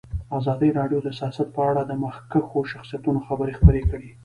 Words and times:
ازادي 0.37 0.69
راډیو 0.79 0.99
د 1.03 1.09
سیاست 1.19 1.47
په 1.55 1.61
اړه 1.69 1.81
د 1.85 1.91
مخکښو 2.03 2.59
شخصیتونو 2.73 3.19
خبرې 3.27 3.57
خپرې 3.59 3.81
کړي. 3.91 4.09